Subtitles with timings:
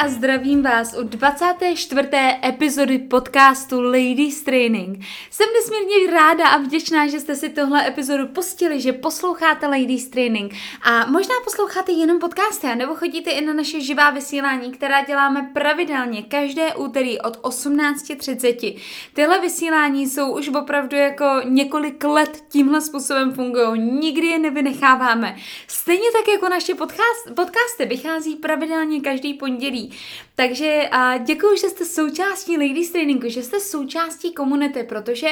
[0.00, 2.08] a zdravím vás u 24.
[2.44, 5.04] epizody podcastu Ladies Training.
[5.30, 10.54] Jsem nesmírně ráda a vděčná, že jste si tohle epizodu pustili, že posloucháte Ladies Training
[10.82, 16.22] a možná posloucháte jenom podcasty, nebo chodíte i na naše živá vysílání, která děláme pravidelně
[16.22, 18.78] každé úterý od 18.30.
[19.14, 25.36] Tyhle vysílání jsou už opravdu jako několik let tímhle způsobem fungují, nikdy je nevynecháváme.
[25.68, 29.89] Stejně tak jako naše podcast, podcasty vychází pravidelně každý pondělí.
[30.34, 30.90] Takže
[31.24, 35.28] děkuji, že jste součástí Ladies Trainingu, že jste součástí komunity, protože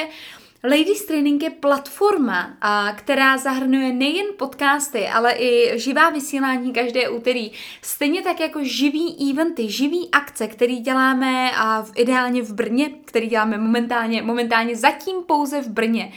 [0.63, 2.57] Ladies Training je platforma,
[2.95, 7.51] která zahrnuje nejen podcasty, ale i živá vysílání každé úterý.
[7.81, 11.51] Stejně tak jako živý eventy, živý akce, který děláme
[11.83, 16.11] v, ideálně v Brně, který děláme momentálně, momentálně zatím pouze v Brně.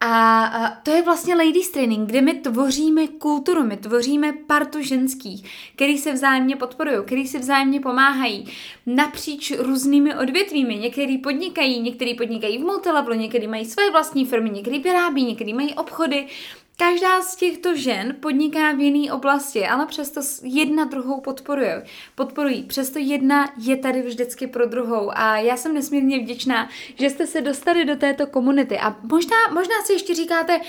[0.00, 5.98] A, to je vlastně ladies training, kde my tvoříme kulturu, my tvoříme partu ženských, který
[5.98, 8.46] se vzájemně podporují, který si vzájemně pomáhají
[8.86, 10.76] napříč různými odvětvími.
[10.76, 15.74] Některý podnikají, některý podnikají v multilevelu, některý mají své vlastní firmy, některý vyrábí, některý mají
[15.74, 16.26] obchody
[16.80, 21.86] Každá z těchto žen podniká v jiné oblasti, ale přesto jedna druhou podporuje.
[22.14, 22.62] podporují.
[22.62, 27.40] Přesto jedna je tady vždycky pro druhou a já jsem nesmírně vděčná, že jste se
[27.40, 30.60] dostali do této komunity a možná, možná si ještě říkáte,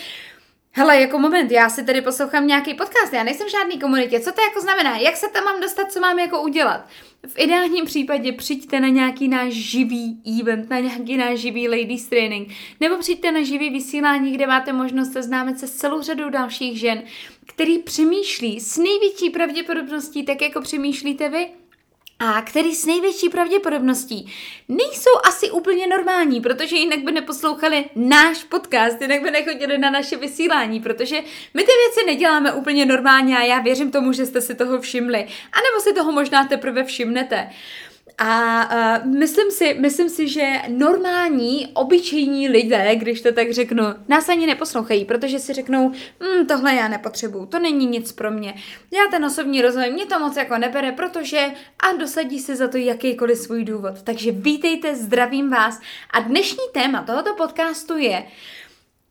[0.72, 4.32] Hele, jako moment, já si tady poslouchám nějaký podcast, já nejsem v žádný komunitě, co
[4.32, 6.86] to jako znamená, jak se tam mám dostat, co mám jako udělat?
[7.28, 12.50] V ideálním případě přijďte na nějaký náš živý event, na nějaký náš živý ladies training,
[12.80, 17.04] nebo přijďte na živý vysílání, kde máte možnost seznámit se s celou řadou dalších žen,
[17.46, 21.48] který přemýšlí s největší pravděpodobností, tak jako přemýšlíte vy,
[22.20, 24.34] a který s největší pravděpodobností
[24.68, 30.18] nejsou asi úplně normální, protože jinak by neposlouchali náš podcast, jinak by nechodili na naše
[30.18, 31.22] vysílání, protože
[31.54, 35.20] my ty věci neděláme úplně normálně a já věřím tomu, že jste si toho všimli.
[35.52, 37.50] A nebo si toho možná teprve všimnete.
[38.18, 38.64] A
[39.04, 44.48] uh, myslím, si, myslím si, že normální, obyčejní lidé, když to tak řeknu, nás ani
[44.48, 48.54] neposlouchají, protože si řeknou, hm, tohle já nepotřebuju, to není nic pro mě.
[48.92, 52.78] Já ten osobní rozvoj, mě to moc jako nebere, protože a dosadí se za to
[52.78, 54.02] jakýkoliv svůj důvod.
[54.04, 55.80] Takže vítejte, zdravím vás.
[56.12, 58.24] A dnešní téma tohoto podcastu je,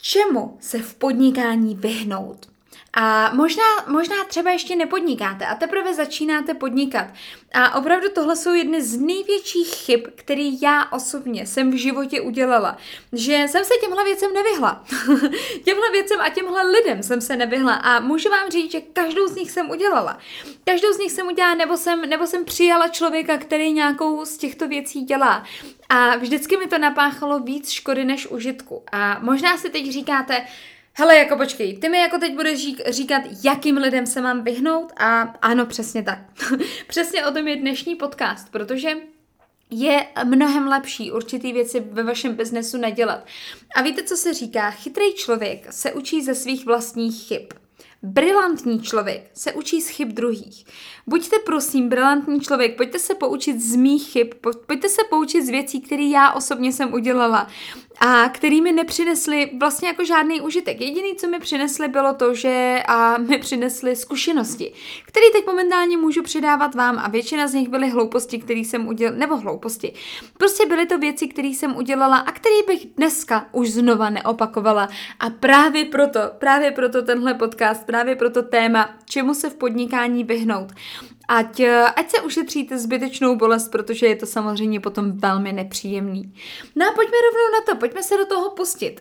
[0.03, 2.57] čemu se v podnikání vyhnout.
[2.93, 7.06] A možná, možná třeba ještě nepodnikáte a teprve začínáte podnikat.
[7.53, 12.77] A opravdu tohle jsou jedny z největších chyb, které já osobně jsem v životě udělala.
[13.12, 14.84] Že jsem se těmhle věcem nevyhla.
[15.65, 17.75] těmhle věcem a těmhle lidem jsem se nevyhla.
[17.75, 20.19] A můžu vám říct, že každou z nich jsem udělala.
[20.65, 24.69] Každou z nich jsem udělala, nebo jsem, nebo jsem přijala člověka, který nějakou z těchto
[24.69, 25.44] věcí dělá.
[25.88, 28.82] A vždycky mi to napáchalo víc škody než užitku.
[28.93, 30.47] A možná si teď říkáte,
[31.00, 35.20] Hele, jako počkej, ty mi jako teď budeš říkat, jakým lidem se mám vyhnout a
[35.42, 36.19] ano, přesně tak.
[36.86, 38.91] přesně o tom je dnešní podcast, protože
[39.70, 43.26] je mnohem lepší určitý věci ve vašem biznesu nedělat.
[43.75, 44.70] A víte, co se říká?
[44.70, 47.42] Chytrý člověk se učí ze svých vlastních chyb.
[48.03, 50.65] Brilantní člověk se učí z chyb druhých.
[51.06, 54.28] Buďte prosím brilantní člověk, pojďte se poučit z mých chyb,
[54.66, 57.48] pojďte se poučit z věcí, které já osobně jsem udělala
[58.00, 60.81] a který mi nepřinesli vlastně jako žádný užitek.
[60.81, 64.72] Jediný, co mi přinesli, bylo to, že a mi přinesli zkušenosti,
[65.06, 69.19] které teď momentálně můžu předávat vám a většina z nich byly hlouposti, které jsem udělala,
[69.19, 69.92] nebo hlouposti.
[70.38, 74.88] Prostě byly to věci, které jsem udělala a které bych dneska už znova neopakovala.
[75.20, 80.72] A právě proto, právě proto tenhle podcast, právě proto téma, čemu se v podnikání vyhnout
[81.28, 86.34] ať, eh, ať se ušetříte zbytečnou bolest, protože je to samozřejmě potom velmi nepříjemný.
[86.77, 89.00] No a pojďme rovnou na to, pojďme se do toho pustit.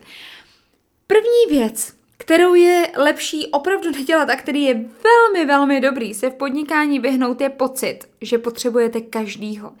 [1.06, 6.34] První věc, kterou je lepší opravdu nedělat a který je velmi, velmi dobrý se v
[6.34, 9.72] podnikání vyhnout, je pocit, že potřebujete každýho.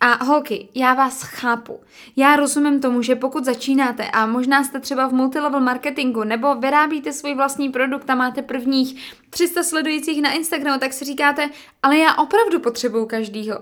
[0.00, 1.80] A holky, já vás chápu.
[2.16, 7.12] Já rozumím tomu, že pokud začínáte a možná jste třeba v multilevel marketingu nebo vyrábíte
[7.12, 11.50] svůj vlastní produkt a máte prvních 300 sledujících na Instagramu, tak si říkáte,
[11.82, 13.60] ale já opravdu potřebuju každýho.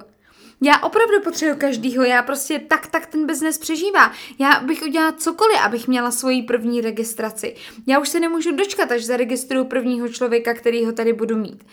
[0.61, 4.13] Já opravdu potřebuji každýho, já prostě tak, tak ten biznes přežívá.
[4.39, 7.55] Já bych udělala cokoliv, abych měla svoji první registraci.
[7.87, 11.65] Já už se nemůžu dočkat, až zaregistruju prvního člověka, který ho tady budu mít.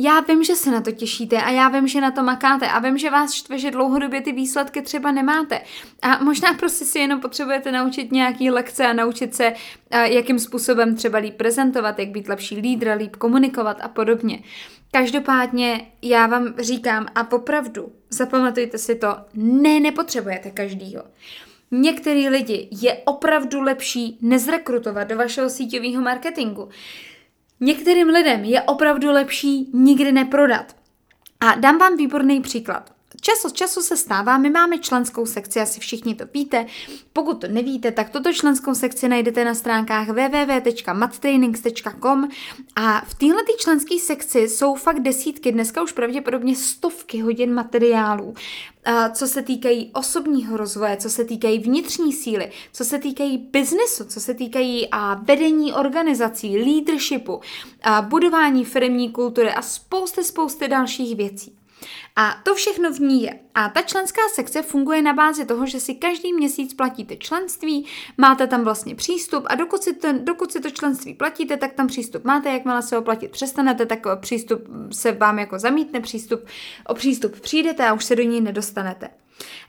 [0.00, 2.78] Já vím, že se na to těšíte a já vím, že na to makáte a
[2.78, 5.60] vím, že vás štve, že dlouhodobě ty výsledky třeba nemáte.
[6.02, 9.52] A možná prostě si jenom potřebujete naučit nějaký lekce a naučit se,
[9.90, 14.42] jakým způsobem třeba líp prezentovat, jak být lepší lídr, líp komunikovat a podobně.
[14.90, 21.02] Každopádně já vám říkám a popravdu, zapamatujte si to, ne, nepotřebujete každýho.
[21.70, 26.68] Některý lidi je opravdu lepší nezrekrutovat do vašeho síťového marketingu.
[27.60, 30.76] Některým lidem je opravdu lepší nikdy neprodat.
[31.40, 32.97] A dám vám výborný příklad.
[33.20, 36.66] Čas od času se stává, my máme členskou sekci, asi všichni to víte.
[37.12, 42.28] Pokud to nevíte, tak toto členskou sekci najdete na stránkách www.mattrainings.com
[42.76, 48.34] a v téhle členské sekci jsou fakt desítky, dneska už pravděpodobně stovky hodin materiálů,
[49.12, 54.20] co se týkají osobního rozvoje, co se týkají vnitřní síly, co se týkají biznesu, co
[54.20, 57.40] se týkají a vedení organizací, leadershipu,
[57.82, 61.57] a budování firmní kultury a spousty, spousty dalších věcí.
[62.16, 63.38] A to všechno v ní je.
[63.54, 67.86] A ta členská sekce funguje na bázi toho, že si každý měsíc platíte členství,
[68.18, 71.86] máte tam vlastně přístup a dokud si, to, dokud si to členství platíte, tak tam
[71.86, 76.46] přístup máte, jakmile se ho platit přestanete, tak přístup se vám jako zamítne, přístup,
[76.86, 79.08] o přístup přijdete a už se do ní nedostanete.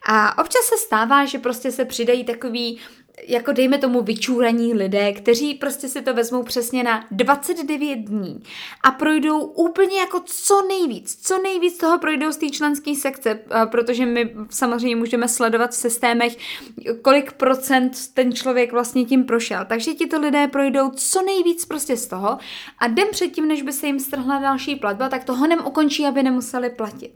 [0.06, 2.80] A občas se stává, že prostě se přidají takový
[3.28, 8.44] jako dejme tomu vyčúraní lidé, kteří prostě si to vezmou přesně na 29 dní
[8.84, 14.06] a projdou úplně jako co nejvíc, co nejvíc toho projdou z té členské sekce, protože
[14.06, 16.38] my samozřejmě můžeme sledovat v systémech,
[17.02, 19.66] kolik procent ten člověk vlastně tím prošel.
[19.66, 22.38] Takže ti to lidé projdou co nejvíc prostě z toho
[22.80, 26.24] a den předtím, než by se jim strhla další platba, tak to honem ukončí, aby
[26.24, 27.12] nemuseli platit.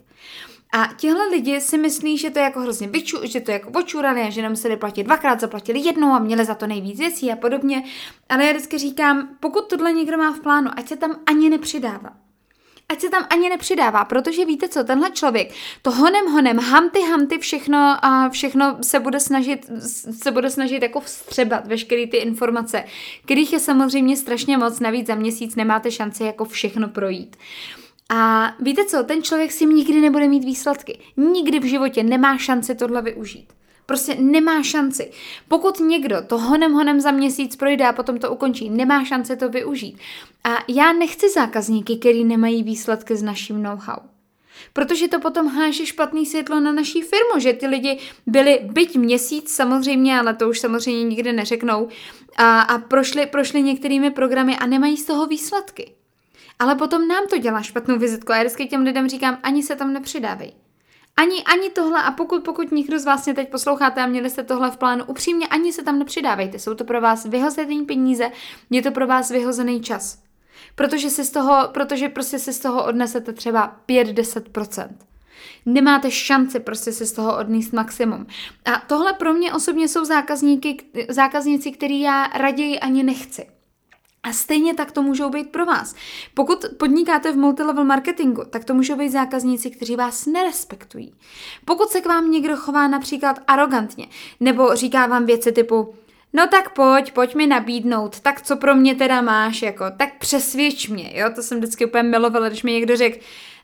[0.76, 3.80] A tihle lidi si myslí, že to je jako hrozně vyču, že to je jako
[3.80, 7.84] očurané, že nemuseli platit dvakrát, zaplatili jednou a měli za to nejvíc věcí a podobně.
[8.30, 12.10] Ale já vždycky říkám, pokud tohle někdo má v plánu, ať se tam ani nepřidává.
[12.90, 17.38] Ať se tam ani nepřidává, protože víte co, tenhle člověk to honem honem, hamty hamty
[17.38, 19.72] všechno a všechno se bude snažit,
[20.22, 22.84] se bude snažit jako vstřebat veškeré ty informace,
[23.26, 27.38] kterých je samozřejmě strašně moc, navíc za měsíc nemáte šanci jako všechno projít.
[28.16, 31.00] A víte co, ten člověk si nikdy nebude mít výsledky.
[31.18, 33.48] Nikdy v životě nemá šanci tohle využít.
[33.86, 35.12] Prostě nemá šanci.
[35.48, 39.50] Pokud někdo to honem honem za měsíc projde a potom to ukončí, nemá šanci to
[39.50, 39.98] využít.
[40.44, 43.98] A já nechci zákazníky, který nemají výsledky s naším know-how.
[44.74, 49.52] Protože to potom háže špatný světlo na naší firmu, že ty lidi byli byť měsíc
[49.52, 51.88] samozřejmě, ale to už samozřejmě nikdy neřeknou,
[52.38, 55.94] a, a prošli, prošli některými programy a nemají z toho výsledky.
[56.60, 59.76] Ale potom nám to dělá špatnou vizitku a já vždycky těm lidem říkám, ani se
[59.76, 60.54] tam nepřidávej.
[61.18, 64.44] Ani, ani tohle, a pokud, pokud někdo z vás mě teď posloucháte a měli jste
[64.44, 66.60] tohle v plánu, upřímně ani se tam nepřidávejte.
[66.60, 68.32] Jsou to pro vás vyhozený peníze,
[68.70, 70.24] je to pro vás vyhozený čas.
[70.76, 74.88] Protože, si z toho, protože prostě si z toho odnesete třeba 5-10%.
[75.66, 78.28] Nemáte šanci prostě si z toho odníst maximum.
[78.66, 80.78] A tohle pro mě osobně jsou zákazníky,
[81.10, 83.53] zákazníci, který já raději ani nechci.
[84.24, 85.96] A stejně tak to můžou být pro vás.
[86.34, 91.14] Pokud podnikáte v multilevel marketingu, tak to můžou být zákazníci, kteří vás nerespektují.
[91.66, 94.08] Pokud se k vám někdo chová například arrogantně,
[94.40, 95.94] nebo říká vám věci typu
[96.36, 100.88] No tak pojď, pojď mi nabídnout, tak co pro mě teda máš, jako, tak přesvědč
[100.88, 103.20] mě, jo, to jsem vždycky úplně milovala, když mi někdo řekl,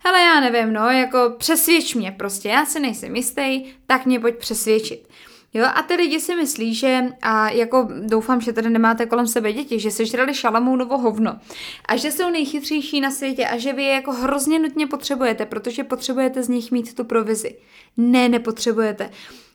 [0.06, 4.38] hele já nevím, no, jako přesvědč mě prostě, já si nejsem jistý, tak mě pojď
[4.38, 5.10] přesvědčit.
[5.54, 9.54] Jo, a ty lidi si myslí, že, a jako doufám, že tady nemáte kolem sebe
[9.54, 11.40] děti, že sežrali šalamounovo hovno
[11.86, 15.84] a že jsou nejchytřejší na světě a že vy je jako hrozně nutně potřebujete, protože
[15.84, 17.56] potřebujete z nich mít tu provizi.
[17.98, 19.10] Ne, nepotřebujete.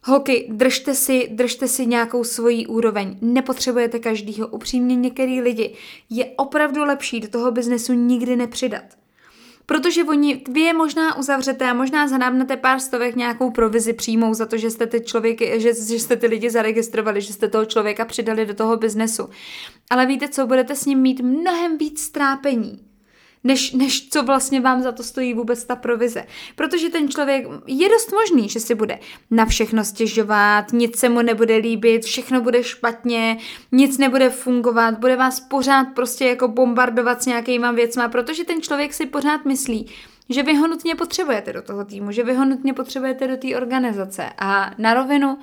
[0.05, 3.17] Holky, držte si, držte si nějakou svoji úroveň.
[3.21, 4.49] Nepotřebujete každýho.
[4.49, 5.75] Upřímně některý lidi
[6.11, 8.85] je opravdu lepší do toho biznesu nikdy nepřidat.
[9.67, 14.47] Protože oni, vy je možná uzavřete a možná zanábnete pár stovek nějakou provizi přímou za
[14.47, 18.05] to, že jste ty člověky, že, že jste ty lidi zaregistrovali, že jste toho člověka
[18.05, 19.29] přidali do toho biznesu.
[19.91, 22.94] Ale víte co, budete s ním mít mnohem víc strápení
[23.45, 26.27] než, než co vlastně vám za to stojí vůbec ta provize.
[26.55, 28.99] Protože ten člověk je dost možný, že si bude
[29.31, 33.39] na všechno stěžovat, nic se mu nebude líbit, všechno bude špatně,
[33.73, 38.95] nic nebude fungovat, bude vás pořád prostě jako bombardovat s nějakýma věcma, protože ten člověk
[38.95, 39.87] si pořád myslí,
[40.29, 43.57] že vy ho nutně potřebujete do toho týmu, že vy ho nutně potřebujete do té
[43.57, 45.39] organizace a na rovinu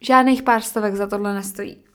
[0.00, 1.85] žádných pár stovek za tohle nestojí.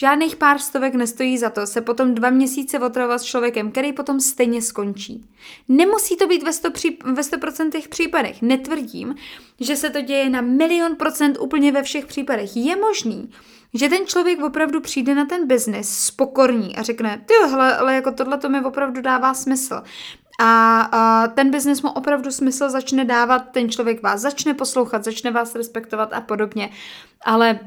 [0.00, 4.20] Žádných pár stovek nestojí za to se potom dva měsíce otravovat s člověkem, který potom
[4.20, 5.30] stejně skončí.
[5.68, 8.42] Nemusí to být ve 100%, pří, ve 100% případech.
[8.42, 9.14] Netvrdím,
[9.60, 12.56] že se to děje na milion procent úplně ve všech případech.
[12.56, 13.30] Je možný,
[13.74, 18.12] že ten člověk opravdu přijde na ten biznis spokorní a řekne, ty hele, ale jako
[18.12, 19.82] tohle to mi opravdu dává smysl.
[20.40, 25.30] A, a ten biznis mu opravdu smysl začne dávat, ten člověk vás začne poslouchat, začne
[25.30, 26.70] vás respektovat a podobně.
[27.24, 27.60] Ale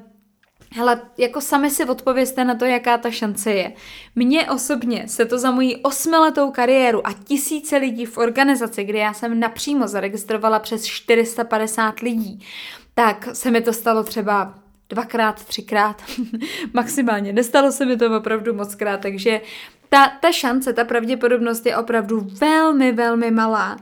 [0.73, 3.73] Hele, jako sami si odpověste na to, jaká ta šance je.
[4.15, 9.13] Mně osobně se to za moji osmiletou kariéru a tisíce lidí v organizaci, kde já
[9.13, 12.45] jsem napřímo zaregistrovala přes 450 lidí,
[12.93, 14.55] tak se mi to stalo třeba
[14.89, 16.01] dvakrát, třikrát,
[16.73, 17.33] maximálně.
[17.33, 19.41] Nestalo se mi to opravdu moc krát, takže
[19.89, 23.77] ta, ta šance, ta pravděpodobnost je opravdu velmi, velmi malá.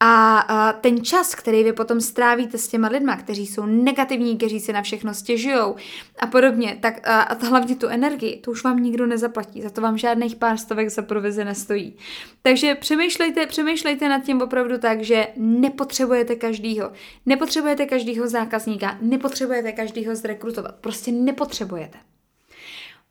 [0.00, 4.60] A, a ten čas, který vy potom strávíte s těma lidma, kteří jsou negativní, kteří
[4.60, 5.74] si na všechno stěžují
[6.18, 9.80] a podobně, tak a, a hlavně tu energii, to už vám nikdo nezaplatí, za to
[9.80, 11.96] vám žádných pár stovek za provize nestojí.
[12.42, 16.92] Takže přemýšlejte, přemýšlejte nad tím opravdu tak, že nepotřebujete každýho,
[17.26, 21.98] nepotřebujete každýho zákazníka, nepotřebujete každýho zrekrutovat, prostě nepotřebujete.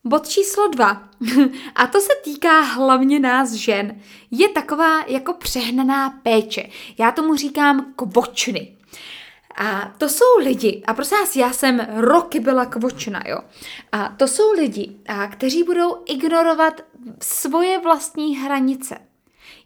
[0.08, 1.10] Bod číslo dva,
[1.76, 6.70] a to se týká hlavně nás žen, je taková jako přehnaná péče.
[6.98, 8.78] Já tomu říkám kvočny.
[9.58, 13.40] A to jsou lidi, a prosím vás, já jsem roky byla kvočna, jo.
[13.92, 16.82] A to jsou lidi, a kteří budou ignorovat
[17.22, 18.98] svoje vlastní hranice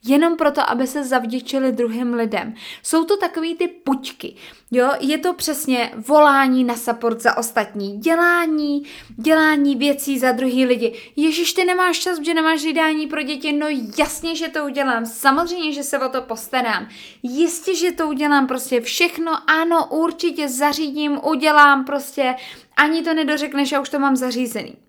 [0.04, 2.54] jenom proto, aby se zavděčili druhým lidem.
[2.84, 4.36] Jsou to takový ty puťky,
[4.72, 8.84] jo, je to přesně volání na support za ostatní, dělání,
[9.18, 10.96] dělání věcí za druhý lidi.
[11.16, 15.74] Ježíš, ty nemáš čas, že nemáš jídání pro děti, no jasně, že to udělám, samozřejmě,
[15.74, 16.88] že se o to postarám,
[17.24, 22.36] jistě, že to udělám, prostě všechno, ano, určitě zařídím, udělám, prostě.
[22.78, 24.89] Ani to nedořekneš, já už to mám zařízený.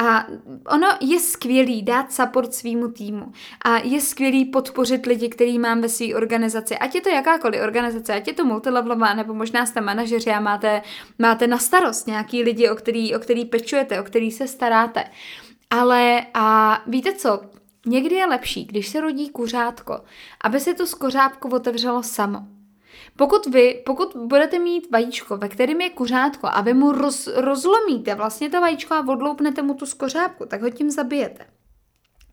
[0.00, 0.26] A
[0.66, 3.32] ono je skvělý dát support svýmu týmu
[3.64, 8.14] a je skvělý podpořit lidi, který mám ve své organizaci, ať je to jakákoliv organizace,
[8.14, 10.82] ať je to multilevelová, nebo možná jste manažeři a máte,
[11.18, 15.04] máte na starost nějaký lidi, o který, o který pečujete, o který se staráte.
[15.70, 17.40] Ale a víte co,
[17.86, 20.00] Někdy je lepší, když se rodí kuřátko,
[20.40, 22.53] aby se to skořápko otevřelo samo.
[23.16, 28.14] Pokud vy, pokud budete mít vajíčko, ve kterém je kuřátko a vy mu roz, rozlomíte
[28.14, 31.46] vlastně to vajíčko a odloupnete mu tu skořápku, tak ho tím zabijete.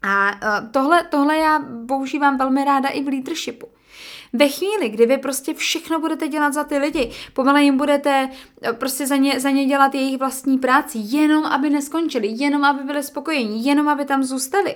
[0.04, 3.68] A uh, tohle, tohle já používám velmi ráda i v leadershipu.
[4.34, 8.30] Ve chvíli, kdy vy prostě všechno budete dělat za ty lidi, pomalej jim budete
[8.64, 12.84] e, prostě za ně, za ně dělat jejich vlastní práci, jenom aby neskončili, jenom aby
[12.84, 14.76] byli spokojení, jenom aby tam zůstali,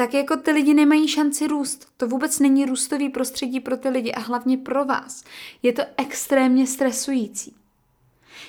[0.00, 1.88] tak jako ty lidi nemají šanci růst.
[1.96, 5.24] To vůbec není růstový prostředí pro ty lidi a hlavně pro vás.
[5.62, 7.56] Je to extrémně stresující.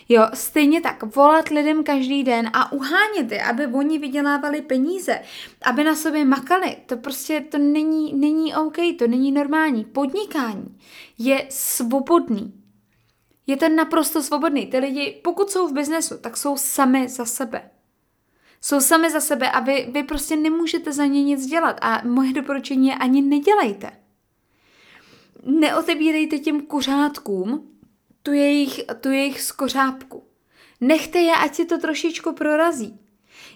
[0.10, 5.22] Jo, stejně tak, volat lidem každý den a uhánět je, aby oni vydělávali peníze,
[5.62, 9.86] aby na sobě makali, to prostě to není, není OK, to není normální.
[9.86, 10.80] Podnikání
[11.18, 12.54] je svobodný.
[13.48, 14.66] Je to naprosto svobodný.
[14.66, 17.70] Ty lidi, pokud jsou v biznesu, tak jsou sami za sebe.
[18.62, 21.78] Jsou sami za sebe a vy, vy prostě nemůžete za ně nic dělat.
[21.82, 23.92] A moje doporučení je ani nedělejte.
[25.44, 27.70] Neotebírejte těm kuřátkům
[28.24, 30.24] tu jejich, tu jejich skořápku.
[30.82, 33.00] Nechte je, ať si to trošičku prorazí.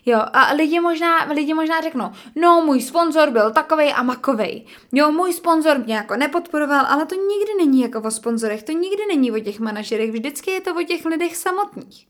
[0.05, 4.65] Jo, a lidi možná, lidi možná řeknou, no můj sponzor byl takovej a makovej.
[4.91, 9.05] Jo, můj sponzor mě jako nepodporoval, ale to nikdy není jako o sponzorech, to nikdy
[9.07, 12.07] není o těch manažerech, vždycky je to o těch lidech samotných.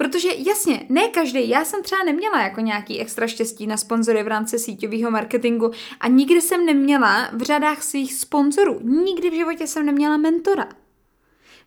[0.00, 4.28] Protože jasně, ne každý, já jsem třeba neměla jako nějaký extra štěstí na sponzory v
[4.28, 9.86] rámci síťového marketingu a nikdy jsem neměla v řadách svých sponzorů, nikdy v životě jsem
[9.86, 10.68] neměla mentora.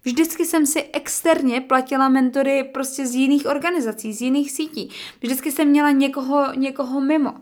[0.03, 4.89] Vždycky jsem si externě platila mentory prostě z jiných organizací, z jiných sítí.
[5.21, 7.33] Vždycky jsem měla někoho, někoho mimo.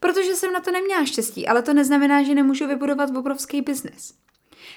[0.00, 4.14] Protože jsem na to neměla štěstí, ale to neznamená, že nemůžu vybudovat obrovský biznes.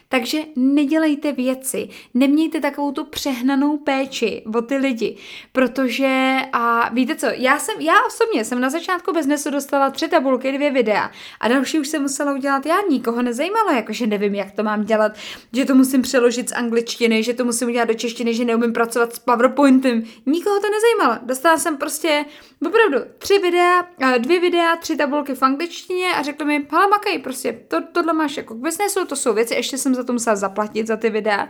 [0.09, 5.17] Takže nedělejte věci, nemějte takovou tu přehnanou péči o ty lidi,
[5.51, 10.51] protože a víte co, já jsem, já osobně jsem na začátku biznesu dostala tři tabulky,
[10.51, 14.63] dvě videa a další už jsem musela udělat já, nikoho nezajímalo, jakože nevím, jak to
[14.63, 15.11] mám dělat,
[15.53, 19.15] že to musím přeložit z angličtiny, že to musím udělat do češtiny, že neumím pracovat
[19.15, 22.25] s PowerPointem, nikoho to nezajímalo, dostala jsem prostě
[22.67, 27.59] opravdu tři videa, dvě videa, tři tabulky v angličtině a řekli mi, hala makej, prostě
[27.67, 30.87] to, tohle máš jako k biznesu, to jsou věci, ještě jsem za to musela zaplatit,
[30.87, 31.47] za ty videa.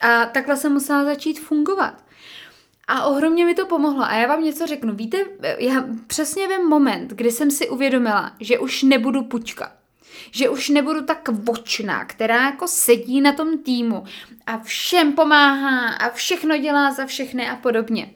[0.00, 2.04] A takhle jsem musela začít fungovat.
[2.88, 4.04] A ohromně mi to pomohlo.
[4.04, 4.94] A já vám něco řeknu.
[4.94, 5.18] Víte,
[5.58, 9.72] já přesně vím moment, kdy jsem si uvědomila, že už nebudu pučka.
[10.30, 14.04] Že už nebudu tak vočná, která jako sedí na tom týmu
[14.46, 18.10] a všem pomáhá a všechno dělá za všechny a podobně.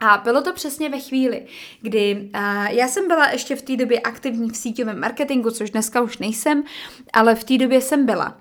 [0.00, 1.46] A bylo to přesně ve chvíli,
[1.80, 2.30] kdy
[2.68, 6.64] já jsem byla ještě v té době aktivní v síťovém marketingu, což dneska už nejsem,
[7.12, 8.40] ale v té době jsem byla.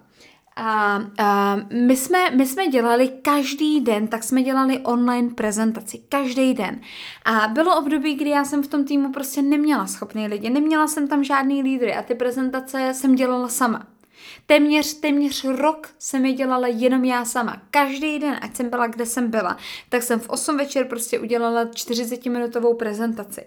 [0.56, 1.56] A, a
[1.88, 6.82] my, jsme, my jsme dělali každý den, tak jsme dělali online prezentaci, každý den.
[7.26, 11.08] A bylo období, kdy já jsem v tom týmu prostě neměla schopný lidi, neměla jsem
[11.08, 13.93] tam žádný lídry a ty prezentace jsem dělala sama.
[14.46, 17.62] Téměř, téměř rok jsem je dělala jenom já sama.
[17.72, 19.58] Každý den, ať jsem byla, kde jsem byla,
[19.90, 23.46] tak jsem v 8 večer prostě udělala 40-minutovou prezentaci.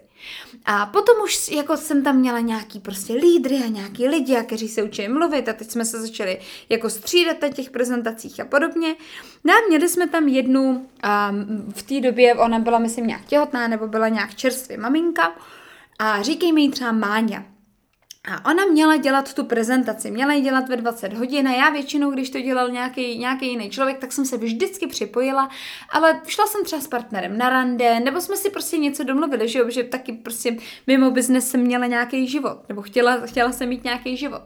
[0.65, 4.67] A potom už jako jsem tam měla nějaký prostě lídry a nějaký lidi, a kteří
[4.67, 6.39] se učili mluvit a teď jsme se začali
[6.69, 8.95] jako střídat na těch prezentacích a podobně.
[9.43, 13.67] No a měli jsme tam jednu, um, v té době ona byla myslím nějak těhotná
[13.67, 15.35] nebo byla nějak čerstvě maminka
[15.99, 17.56] a říkej mi jí třeba Máňa.
[18.27, 22.11] A ona měla dělat tu prezentaci, měla ji dělat ve 20 hodin a já většinou,
[22.11, 25.49] když to dělal nějaký, nějaký jiný člověk, tak jsem se vždycky připojila,
[25.89, 29.59] ale šla jsem třeba s partnerem na rande, nebo jsme si prostě něco domluvili, že,
[29.59, 30.57] jo, že taky prostě
[30.87, 34.41] mimo biznes jsem měla nějaký život, nebo chtěla, chtěla jsem mít nějaký život.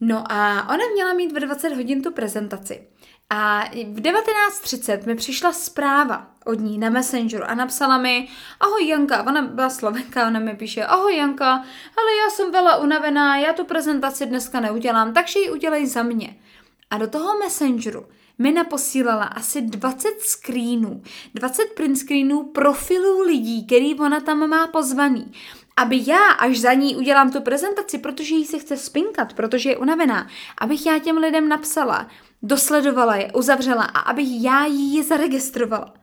[0.00, 2.80] No a ona měla mít ve 20 hodin tu prezentaci.
[3.30, 8.28] A v 19.30 mi přišla zpráva od ní na Messengeru a napsala mi,
[8.60, 11.52] ahoj Janka, ona byla slovenka, ona mi píše, ahoj Janka,
[11.96, 16.36] ale já jsem byla unavená, já tu prezentaci dneska neudělám, takže ji udělej za mě.
[16.90, 18.06] A do toho Messengeru
[18.38, 21.02] mi naposílala asi 20 screenů,
[21.34, 25.32] 20 print screenů profilů lidí, který ona tam má pozvaný
[25.76, 29.76] aby já, až za ní udělám tu prezentaci, protože jí se chce spinkat, protože je
[29.76, 32.06] unavená, abych já těm lidem napsala,
[32.42, 35.94] dosledovala je, uzavřela a abych já jí zaregistrovala.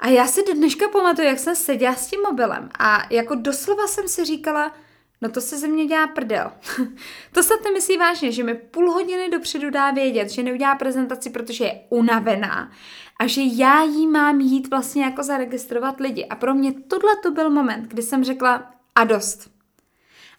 [0.00, 4.08] A já si dneška pamatuju, jak jsem seděla s tím mobilem a jako doslova jsem
[4.08, 4.72] si říkala,
[5.20, 6.52] no to se ze mě dělá prdel.
[7.32, 11.64] to se myslí vážně, že mi půl hodiny dopředu dá vědět, že neudělá prezentaci, protože
[11.64, 12.70] je unavená
[13.18, 16.26] a že já jí mám jít vlastně jako zaregistrovat lidi.
[16.26, 19.50] A pro mě tohle to byl moment, kdy jsem řekla a dost.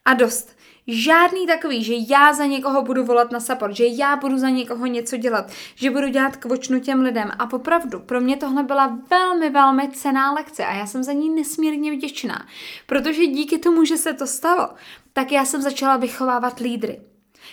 [0.05, 0.57] A dost.
[0.87, 4.85] Žádný takový, že já za někoho budu volat na support, že já budu za někoho
[4.85, 7.31] něco dělat, že budu dělat kvočnu těm lidem.
[7.39, 11.29] A popravdu, pro mě tohle byla velmi, velmi cená lekce a já jsem za ní
[11.29, 12.47] nesmírně vděčná,
[12.85, 14.69] protože díky tomu, že se to stalo,
[15.13, 17.01] tak já jsem začala vychovávat lídry.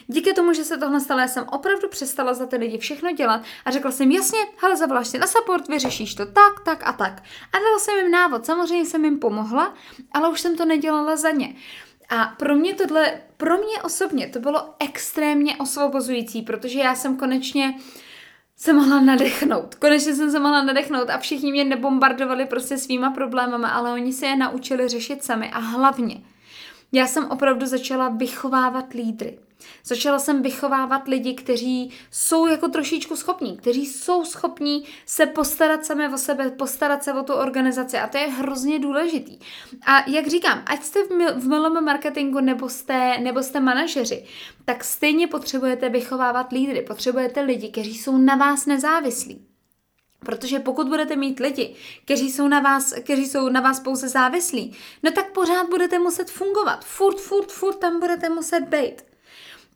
[0.07, 3.43] Díky tomu, že se tohle stalo, já jsem opravdu přestala za ty lidi všechno dělat
[3.65, 7.23] a řekla jsem jasně, hele, zavoláš si na support, vyřešíš to tak, tak a tak.
[7.53, 9.75] A dala jsem jim návod, samozřejmě jsem jim pomohla,
[10.13, 11.55] ale už jsem to nedělala za ně.
[12.11, 17.75] A pro mě tohle, pro mě osobně to bylo extrémně osvobozující, protože já jsem konečně
[18.57, 19.75] se mohla nadechnout.
[19.75, 24.27] Konečně jsem se mohla nadechnout a všichni mě nebombardovali prostě svýma problémama, ale oni se
[24.27, 26.21] je naučili řešit sami a hlavně
[26.93, 29.39] já jsem opravdu začala vychovávat lídry.
[29.85, 36.09] Začala jsem vychovávat lidi, kteří jsou jako trošičku schopní, kteří jsou schopní se postarat sami
[36.09, 39.39] o sebe, postarat se o tu organizaci a to je hrozně důležitý.
[39.87, 41.01] A jak říkám, ať jste
[41.37, 44.25] v MLM marketingu nebo jste, nebo jste manažeři,
[44.65, 49.47] tak stejně potřebujete vychovávat lídry, potřebujete lidi, kteří jsou na vás nezávislí.
[50.25, 54.77] Protože pokud budete mít lidi, kteří jsou na vás, kteří jsou na vás pouze závislí,
[55.03, 56.85] no tak pořád budete muset fungovat.
[56.85, 59.10] Furt, furt, furt tam budete muset být.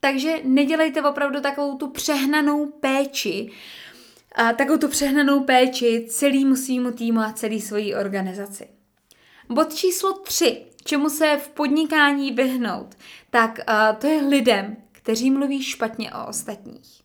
[0.00, 3.50] Takže nedělejte opravdu takovou tu přehnanou péči,
[4.34, 8.68] a takovou tu přehnanou péči celýmu svýmu týmu a celý svojí organizaci.
[9.48, 12.94] Bod číslo tři, čemu se v podnikání vyhnout,
[13.30, 13.60] tak
[13.98, 17.02] to je lidem, kteří mluví špatně o ostatních.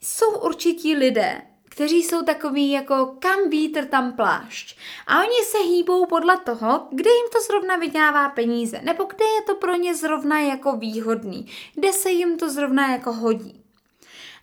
[0.00, 1.42] Jsou určití lidé,
[1.78, 4.78] kteří jsou takový jako kam vítr, tam plášť.
[5.06, 9.42] A oni se hýbou podle toho, kde jim to zrovna vydělává peníze, nebo kde je
[9.46, 13.62] to pro ně zrovna jako výhodný, kde se jim to zrovna jako hodí.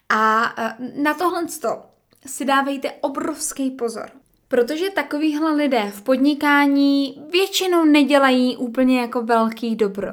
[0.09, 1.45] A e, na tohle
[2.25, 4.09] si dávejte obrovský pozor.
[4.47, 10.11] Protože takovýhle lidé v podnikání většinou nedělají úplně jako velký dobro.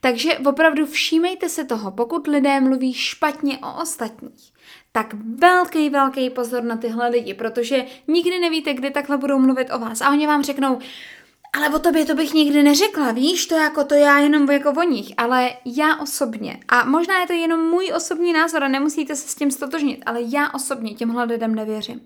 [0.00, 4.52] Takže opravdu všímejte se toho, pokud lidé mluví špatně o ostatních,
[4.92, 9.78] tak velký, velký pozor na tyhle lidi, protože nikdy nevíte, kdy takhle budou mluvit o
[9.78, 10.00] vás.
[10.00, 10.78] A oni vám řeknou,
[11.56, 14.82] ale o tobě to bych nikdy neřekla, víš, to jako to já jenom jako o
[14.82, 19.28] nich, ale já osobně, a možná je to jenom můj osobní názor a nemusíte se
[19.28, 22.00] s tím stotožnit, ale já osobně těmhle lidem nevěřím.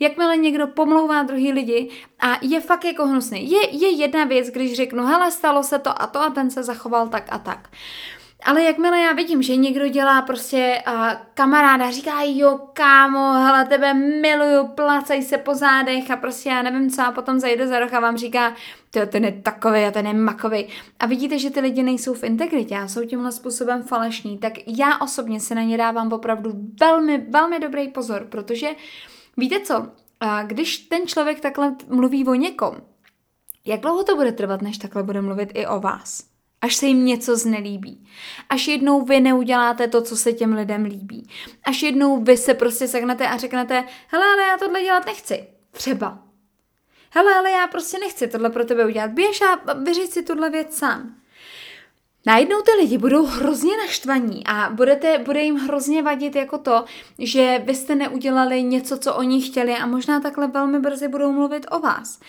[0.00, 3.50] Jakmile někdo pomlouvá druhý lidi a je fakt jako hnusný.
[3.50, 6.62] Je, je jedna věc, když řeknu, hele, stalo se to a to a ten se
[6.62, 7.68] zachoval tak a tak.
[8.44, 13.94] Ale jakmile já vidím, že někdo dělá prostě uh, kamaráda, říká, jo, kámo, hele, tebe
[13.94, 17.94] miluju, placaj se po zádech a prostě já nevím co a potom zajde za roh
[17.94, 18.54] a vám říká,
[18.90, 20.68] to ten je takový a ten je makový.
[20.98, 24.98] A vidíte, že ty lidi nejsou v integritě a jsou tímhle způsobem falešní, tak já
[24.98, 28.68] osobně se na ně dávám opravdu velmi, velmi dobrý pozor, protože
[29.36, 29.88] víte co,
[30.20, 32.76] a když ten člověk takhle mluví o někom,
[33.66, 36.33] jak dlouho to bude trvat, než takhle bude mluvit i o vás?
[36.64, 38.06] Až se jim něco znelíbí.
[38.48, 41.28] Až jednou vy neuděláte to, co se těm lidem líbí.
[41.64, 45.46] Až jednou vy se prostě sehnete a řeknete, hele, ale já tohle dělat nechci.
[45.70, 46.18] Třeba.
[47.10, 49.10] Hele, ale já prostě nechci tohle pro tebe udělat.
[49.10, 51.16] Běž a vyřiď si tuhle věc sám.
[52.26, 56.84] Najednou ty lidi budou hrozně naštvaní a budete, bude jim hrozně vadit jako to,
[57.18, 61.66] že vy jste neudělali něco, co oni chtěli a možná takhle velmi brzy budou mluvit
[61.70, 62.20] o vás.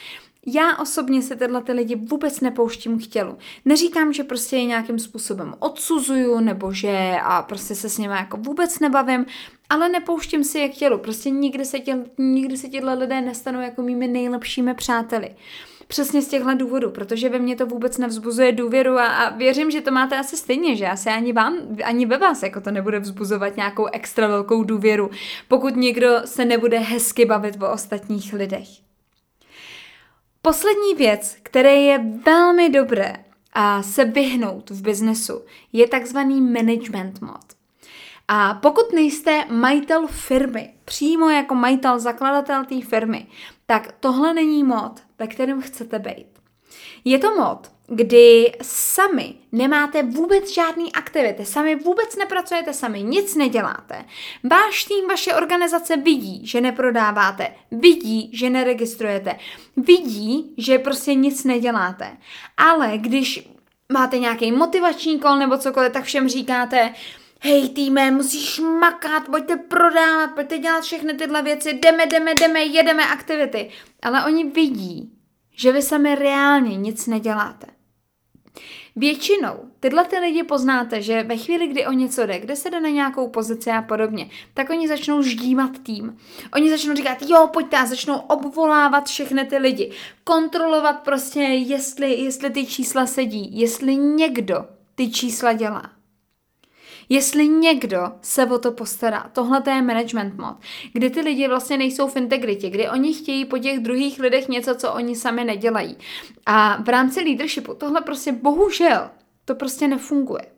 [0.45, 3.38] Já osobně se tyhle ty lidi vůbec nepouštím k tělu.
[3.65, 8.38] Neříkám, že prostě je nějakým způsobem odsuzuju, nebo že a prostě se s nimi jako
[8.38, 9.25] vůbec nebavím,
[9.69, 10.97] ale nepouštím si je k tělu.
[10.97, 15.36] Prostě nikdy se, tě, nikdy se těhle lidé nestanou jako mými nejlepšími přáteli.
[15.88, 19.81] Přesně z těchto důvodů, protože ve mně to vůbec nevzbuzuje důvěru a, a věřím, že
[19.81, 23.55] to máte asi stejně, že asi ani vám, ani ve vás jako to nebude vzbuzovat
[23.55, 25.10] nějakou extra velkou důvěru,
[25.47, 28.67] pokud někdo se nebude hezky bavit o ostatních lidech.
[30.45, 33.13] Poslední věc, které je velmi dobré
[33.53, 35.41] a se vyhnout v biznesu,
[35.73, 37.45] je takzvaný management mod.
[38.27, 43.27] A pokud nejste majitel firmy, přímo jako majitel, zakladatel té firmy,
[43.65, 46.35] tak tohle není mod, ve kterém chcete být.
[47.05, 54.05] Je to mod, kdy sami nemáte vůbec žádný aktivity, sami vůbec nepracujete, sami nic neděláte.
[54.43, 59.35] Váš tým, vaše organizace vidí, že neprodáváte, vidí, že neregistrujete,
[59.77, 62.17] vidí, že prostě nic neděláte.
[62.57, 63.49] Ale když
[63.91, 66.93] máte nějaký motivační kol nebo cokoliv, tak všem říkáte,
[67.39, 73.05] hej týme, musíš makat, pojďte prodávat, pojďte dělat všechny tyhle věci, jdeme, jdeme, jdeme, jedeme
[73.05, 73.69] aktivity.
[74.01, 75.14] Ale oni vidí,
[75.55, 77.67] že vy sami reálně nic neděláte.
[78.95, 82.79] Většinou tyhle ty lidi poznáte, že ve chvíli, kdy o něco jde, kde se jde
[82.79, 86.17] na nějakou pozici a podobně, tak oni začnou ždímat tým.
[86.53, 89.91] Oni začnou říkat, jo, pojďte a začnou obvolávat všechny ty lidi.
[90.23, 94.65] Kontrolovat prostě, jestli, jestli ty čísla sedí, jestli někdo
[94.95, 95.94] ty čísla dělá.
[97.09, 100.55] Jestli někdo se o to postará, tohle to je management mod,
[100.93, 104.75] kdy ty lidi vlastně nejsou v integritě, kdy oni chtějí po těch druhých lidech něco,
[104.75, 105.97] co oni sami nedělají.
[106.45, 109.09] A v rámci leadershipu tohle prostě bohužel
[109.45, 110.54] to prostě nefunguje.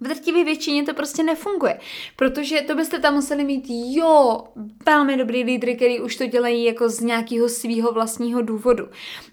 [0.00, 1.80] V drtivé většině to prostě nefunguje,
[2.16, 4.44] protože to byste tam museli mít, jo,
[4.86, 8.88] velmi dobrý lídry, který už to dělají jako z nějakého svého vlastního důvodu.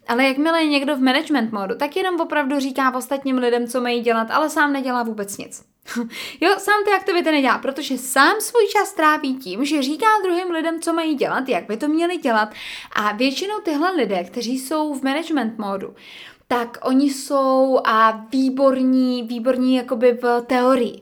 [0.07, 4.01] Ale jakmile je někdo v management modu, tak jenom opravdu říká ostatním lidem, co mají
[4.01, 5.63] dělat, ale sám nedělá vůbec nic.
[6.41, 10.81] jo, sám ty aktivity nedělá, protože sám svůj čas tráví tím, že říká druhým lidem,
[10.81, 12.49] co mají dělat, jak by to měli dělat.
[12.95, 15.95] A většinou tyhle lidé, kteří jsou v management modu,
[16.47, 21.01] tak oni jsou a výborní, výborní jakoby v teorii.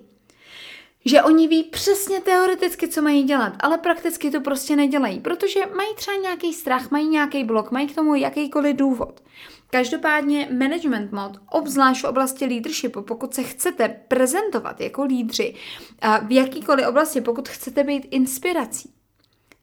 [1.06, 5.90] Že oni ví přesně teoreticky, co mají dělat, ale prakticky to prostě nedělají, protože mají
[5.96, 9.24] třeba nějaký strach, mají nějaký blok, mají k tomu jakýkoliv důvod.
[9.70, 15.56] Každopádně management mod, obzvlášť v oblasti leadershipu, pokud se chcete prezentovat jako lídři
[16.28, 18.95] v jakýkoliv oblasti, pokud chcete být inspirací,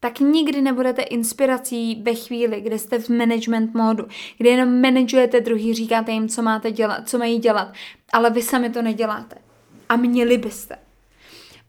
[0.02, 4.04] tak nikdy nebudete inspirací ve chvíli, kdy jste v management módu,
[4.38, 7.72] kdy jenom manažujete druhý, říkáte jim, co máte dělat, co mají dělat,
[8.12, 9.36] ale vy sami to neděláte.
[9.88, 10.78] A měli byste.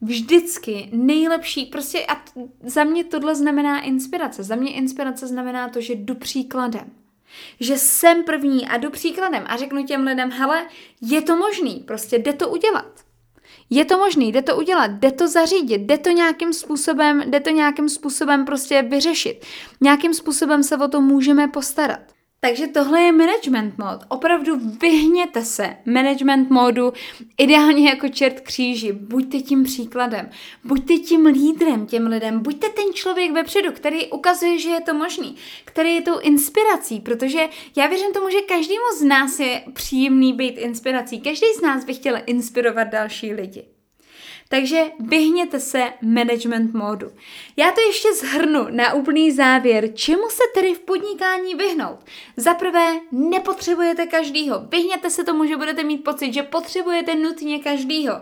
[0.00, 2.22] Vždycky nejlepší, prostě a
[2.62, 4.42] za mě tohle znamená inspirace.
[4.42, 6.92] Za mě inspirace znamená to, že jdu příkladem.
[7.60, 10.66] Že jsem první a jdu příkladem a řeknu těm lidem, hele,
[11.00, 13.03] je to možný, prostě jde to udělat.
[13.70, 17.50] Je to možný, jde to udělat, jde to zařídit, jde to nějakým způsobem, jde to
[17.50, 19.46] nějakým způsobem prostě vyřešit.
[19.80, 22.13] Nějakým způsobem se o to můžeme postarat.
[22.44, 24.00] Takže tohle je management mod.
[24.08, 26.92] Opravdu vyhněte se management modu,
[27.38, 28.92] ideálně jako čert kříži.
[28.92, 30.30] Buďte tím příkladem,
[30.64, 35.36] buďte tím lídrem těm lidem, buďte ten člověk vepředu, který ukazuje, že je to možný,
[35.64, 40.58] který je tou inspirací, protože já věřím tomu, že každému z nás je příjemný být
[40.58, 41.20] inspirací.
[41.20, 43.73] Každý z nás by chtěl inspirovat další lidi.
[44.48, 47.12] Takže vyhněte se management módu.
[47.56, 51.98] Já to ještě zhrnu na úplný závěr, čemu se tedy v podnikání vyhnout.
[52.36, 54.60] Za prvé, nepotřebujete každýho.
[54.68, 58.14] Vyhněte se tomu, že budete mít pocit, že potřebujete nutně každýho.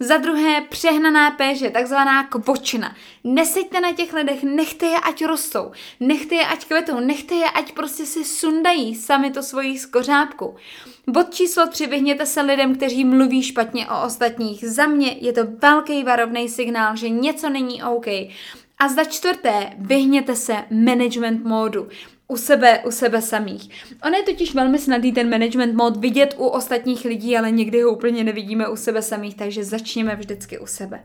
[0.00, 2.96] Za druhé, přehnaná péže, takzvaná kvočna.
[3.24, 7.72] Neseďte na těch lidech, nechte je, ať rostou, nechte je, ať kvetou, nechte je, ať
[7.72, 10.56] prostě si sundají sami to svojí skořápku.
[11.06, 14.64] Bod číslo tři, vyhněte se lidem, kteří mluví špatně o ostatních.
[14.68, 18.06] Za mě je to velký varovný signál, že něco není OK.
[18.78, 21.88] A za čtvrté, vyhněte se management módu
[22.34, 23.70] u sebe, u sebe samých.
[24.02, 27.90] On je totiž velmi snadný ten management mod vidět u ostatních lidí, ale někdy ho
[27.90, 31.04] úplně nevidíme u sebe samých, takže začněme vždycky u sebe.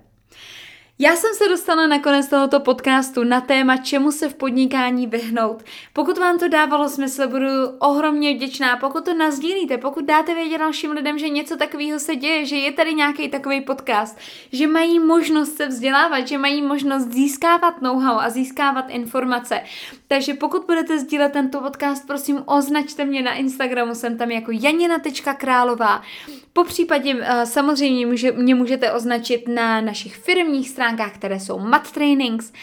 [1.01, 5.63] Já jsem se dostala na konec tohoto podcastu na téma, čemu se v podnikání vyhnout.
[5.93, 7.47] Pokud vám to dávalo smysl, budu
[7.79, 8.77] ohromně vděčná.
[8.77, 12.71] Pokud to nazdílíte, pokud dáte vědět dalším lidem, že něco takového se děje, že je
[12.71, 14.17] tady nějaký takový podcast,
[14.51, 19.61] že mají možnost se vzdělávat, že mají možnost získávat know-how a získávat informace.
[20.07, 26.01] Takže pokud budete sdílet tento podcast, prosím označte mě na Instagramu, jsem tam jako janina.králová.
[26.53, 32.53] Po případě uh, samozřejmě mě můžete označit na našich firmních stránkách, které jsou Mat Trainings.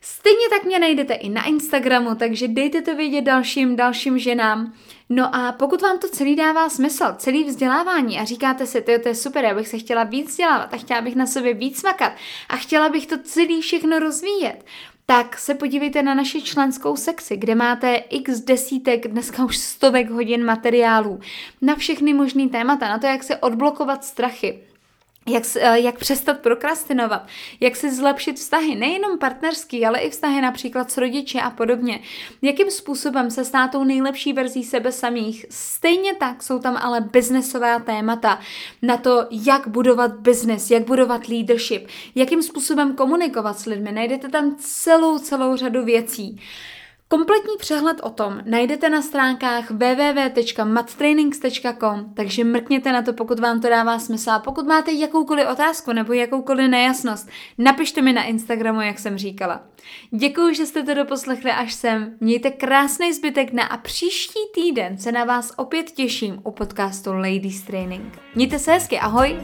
[0.00, 4.72] Stejně tak mě najdete i na Instagramu, takže dejte to vědět dalším, dalším ženám.
[5.08, 9.14] No a pokud vám to celý dává smysl, celý vzdělávání a říkáte si, to je
[9.14, 12.12] super, já bych se chtěla víc vzdělávat a chtěla bych na sobě víc makat
[12.48, 14.64] a chtěla bych to celý všechno rozvíjet,
[15.06, 20.44] tak se podívejte na naši členskou sekci, kde máte x desítek, dneska už stovek hodin
[20.44, 21.20] materiálů
[21.60, 24.62] na všechny možné témata, na to, jak se odblokovat strachy,
[25.28, 27.26] jak, eh, jak přestat prokrastinovat,
[27.60, 32.00] jak si zlepšit vztahy, nejenom partnerský, ale i vztahy například s rodiči a podobně.
[32.42, 35.46] Jakým způsobem se stát tou nejlepší verzí sebe samých.
[35.50, 38.40] Stejně tak jsou tam ale biznesová témata
[38.82, 43.92] na to, jak budovat biznes, jak budovat leadership, jakým způsobem komunikovat s lidmi.
[43.92, 46.40] Najdete tam celou, celou řadu věcí.
[47.12, 53.68] Kompletní přehled o tom najdete na stránkách www.mattrainings.com, takže mrkněte na to, pokud vám to
[53.68, 54.30] dává smysl.
[54.30, 59.62] A pokud máte jakoukoliv otázku nebo jakoukoliv nejasnost, napište mi na Instagramu, jak jsem říkala.
[60.10, 62.16] Děkuji, že jste to doposlechli až sem.
[62.20, 67.62] Mějte krásný zbytek dne a příští týden se na vás opět těším u podcastu Ladies
[67.62, 68.18] Training.
[68.34, 69.36] Mějte se hezky, ahoj!